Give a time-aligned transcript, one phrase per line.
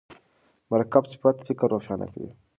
[0.71, 2.31] مرکب صفت فکر روښانه کوي.